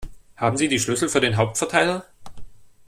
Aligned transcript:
Haben 0.35 0.57
Sie 0.57 0.67
die 0.67 0.79
Schlüssel 0.79 1.09
für 1.09 1.19
den 1.21 1.37
Hauptverteiler? 1.37 2.03